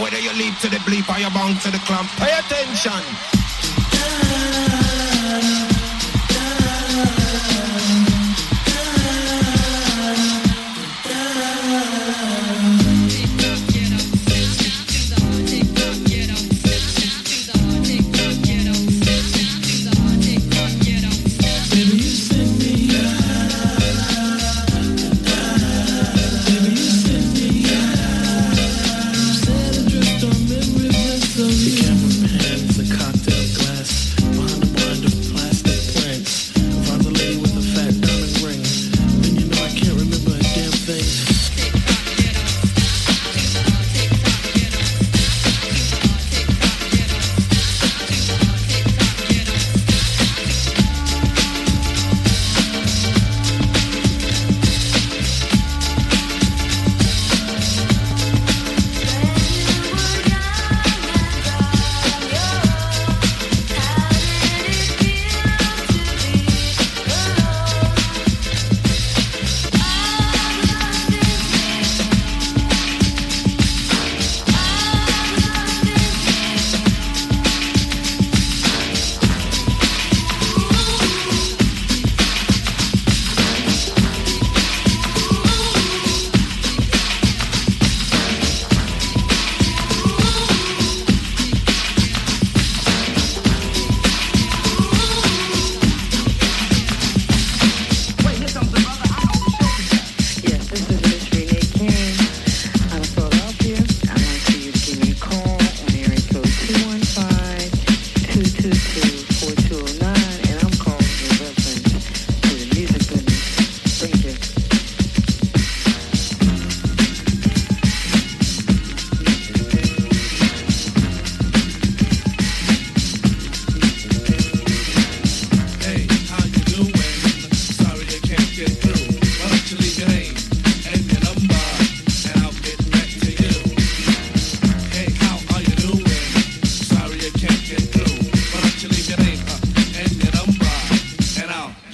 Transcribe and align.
Whether 0.00 0.20
you 0.20 0.32
leap 0.34 0.56
to 0.60 0.68
the 0.68 0.76
bleep 0.78 1.08
or 1.12 1.18
you 1.18 1.28
bound 1.30 1.60
to 1.62 1.70
the 1.70 1.78
clamp, 1.78 2.08
pay 2.18 2.30
attention. 2.38 3.38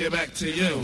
it 0.04 0.12
back 0.12 0.34
to 0.34 0.50
you. 0.50 0.80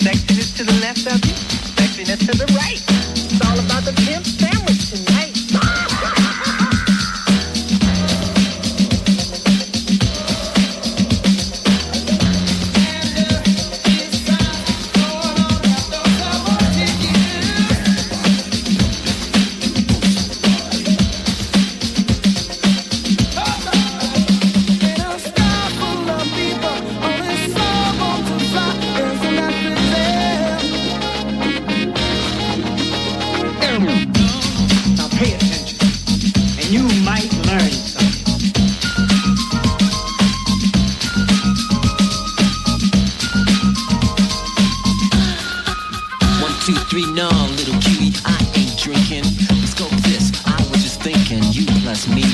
Sexiness 0.00 0.56
to 0.56 0.64
the 0.64 0.72
left 0.80 1.06
of 1.06 1.22
you, 1.24 1.34
sexiness 1.76 2.18
to 2.20 2.38
the 2.38 2.46
right. 2.54 2.80
It's 3.16 3.44
all 3.46 3.58
about 3.58 3.84
the 3.84 3.92
pimp 4.06 4.24
sandwich. 4.24 4.77
three 46.98 47.12
numb, 47.12 47.50
little 47.56 47.78
cutie, 47.80 48.12
I 48.24 48.34
ain't 48.56 48.76
drinking. 48.76 49.22
Let's 49.60 49.74
go 49.74 49.86
this, 50.02 50.32
I 50.46 50.56
was 50.70 50.82
just 50.82 51.00
thinking, 51.00 51.42
you 51.52 51.64
plus 51.82 52.08
me, 52.08 52.24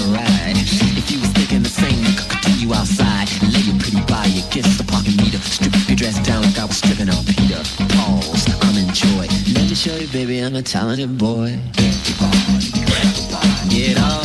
alright. 0.00 0.56
If 0.96 1.10
you 1.10 1.20
was 1.20 1.28
thinking 1.30 1.62
the 1.62 1.68
same, 1.68 1.98
you 2.00 2.14
could 2.16 2.30
continue 2.30 2.72
outside. 2.72 3.28
Lay 3.52 3.60
your 3.60 3.76
pretty 3.78 4.00
body 4.06 4.40
against 4.48 4.78
the 4.78 4.84
parking 4.84 5.16
meter. 5.16 5.38
Strip 5.38 5.74
your 5.88 5.96
dress 5.96 6.18
down 6.26 6.42
like 6.42 6.58
I 6.58 6.64
was 6.64 6.78
stripping 6.78 7.10
on 7.10 7.24
Peter. 7.24 7.60
Pause, 7.92 8.48
I'm 8.64 8.76
in 8.80 8.88
joy. 8.94 9.26
Let 9.52 9.68
me 9.68 9.74
show 9.74 9.96
you, 9.96 10.08
baby, 10.08 10.38
I'm 10.38 10.56
a 10.56 10.62
talented 10.62 11.18
boy. 11.18 11.58
Get 13.68 14.00
on. 14.00 14.21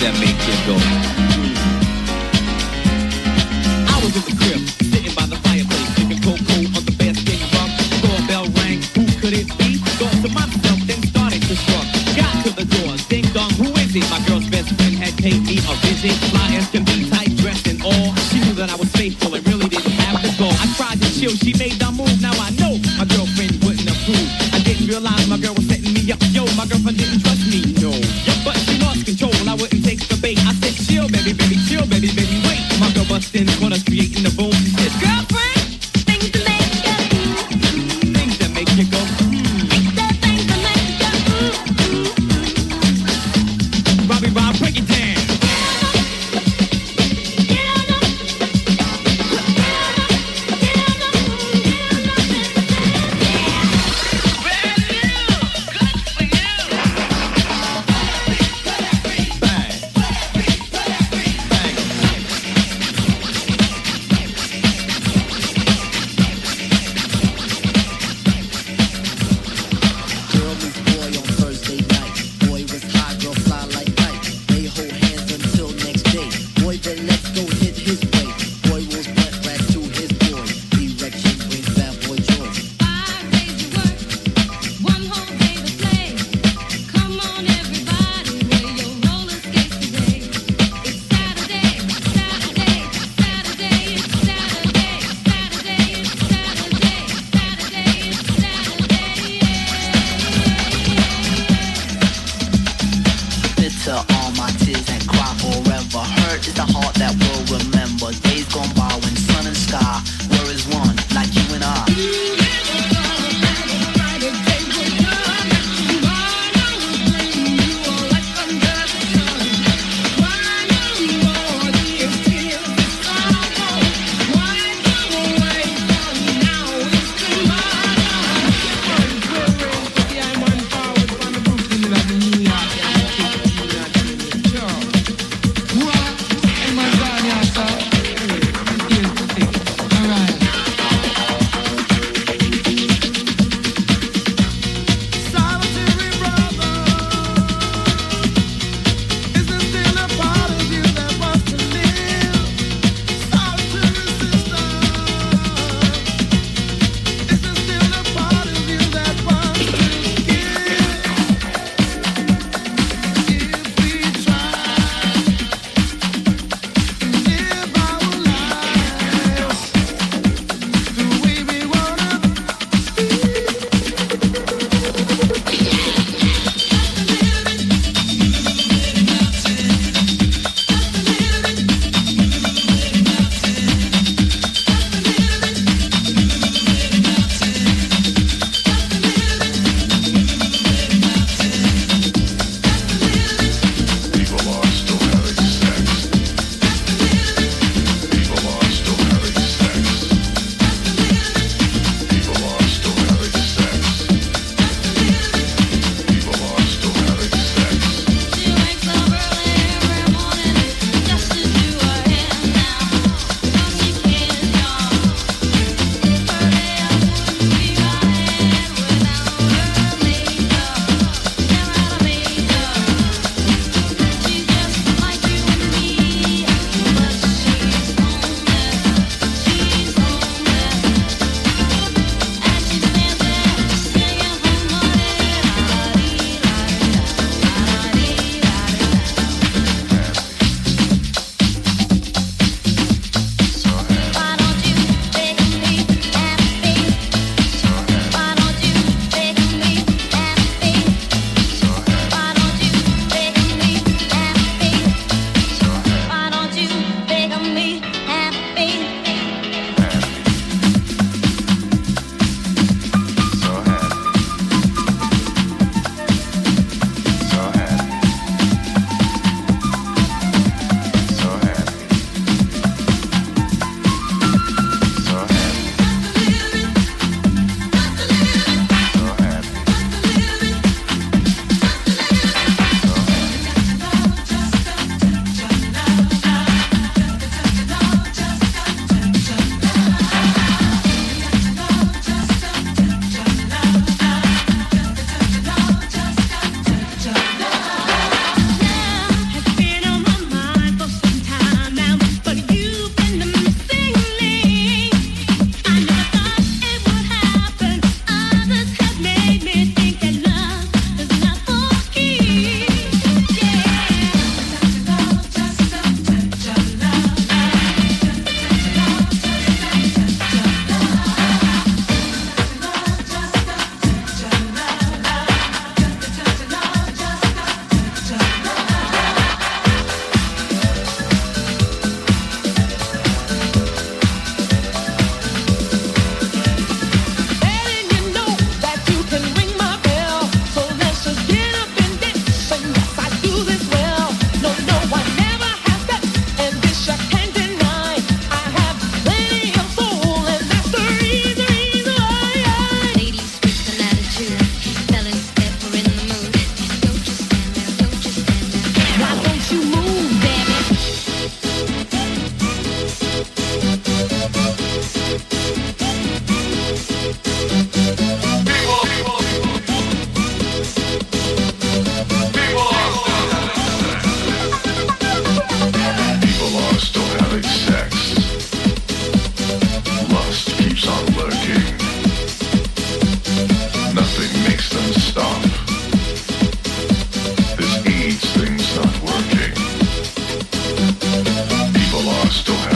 that 0.00 0.14
make 0.18 0.38
you 0.46 0.56
go. 0.66 0.74
Mm. 0.74 1.54
I 3.86 3.96
was 4.02 4.12
in 4.16 4.24
the 4.26 4.34
crib, 4.38 4.60
sitting 4.90 5.14
by 5.14 5.26
the 5.26 5.38
fireplace, 5.46 5.90
drinking 5.94 6.22
cocoa 6.22 6.62
on 6.74 6.82
the 6.82 6.94
best 6.98 7.22
thing 7.22 7.40
rum. 7.54 7.70
The 7.78 7.98
doorbell 8.02 8.46
rang, 8.58 8.80
who 8.96 9.04
could 9.20 9.34
it 9.34 9.48
be? 9.58 9.78
Thought 9.98 10.18
to 10.26 10.30
myself, 10.34 10.78
then 10.88 11.00
started 11.06 11.42
to 11.46 11.54
shrug. 11.54 11.86
Got 12.18 12.34
to 12.44 12.50
the 12.58 12.66
door, 12.66 12.96
ding 13.08 13.26
dong, 13.32 13.52
who 13.54 13.70
is 13.78 13.94
it? 13.94 14.06
My 14.10 14.20
girl's 14.26 14.48
best 14.50 14.74
friend 14.74 14.96
had 14.98 15.14
paid 15.16 15.40
me 15.46 15.62
a 15.62 15.74
visit. 15.86 16.14
Fly 16.34 16.58
as 16.58 16.68
can 16.70 16.84
be, 16.84 17.08
tight 17.08 17.32
dressed 17.38 17.66
and 17.70 17.80
all. 17.82 18.14
She 18.28 18.42
knew 18.42 18.54
that 18.58 18.70
I 18.70 18.76
was 18.76 18.90
faithful 18.92 19.34
and 19.34 19.42
really 19.46 19.68
didn't 19.70 19.98
have 20.04 20.18
to 20.20 20.30
go. 20.36 20.50
I 20.50 20.66
tried 20.74 20.98
to 21.00 21.08
chill, 21.14 21.34
she 21.38 21.54
made 21.56 21.78
the 21.78 21.90
move, 21.94 22.18
now 22.20 22.34
I 22.36 22.50
know 22.58 22.76
my 22.98 23.06
girlfriend 23.08 23.62
wouldn't 23.64 23.88
approve. 23.88 24.28
I 24.52 24.58
didn't 24.60 24.86
realize 24.90 25.28
my 25.30 25.38
girl 25.38 25.54
was 25.54 25.66
setting 25.70 25.94
me 25.94 26.02
up. 26.12 26.20
Yo, 26.34 26.44
my 26.58 26.66
girl 26.66 26.82
Creating 33.34 33.68
the 33.70 33.83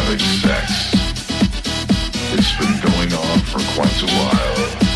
having 0.08 0.26
sex. 0.40 0.90
It's 2.32 2.56
been 2.56 2.80
going 2.80 3.12
on 3.12 3.40
for 3.40 3.60
quite 3.74 4.02
a 4.02 4.06
while. 4.06 4.87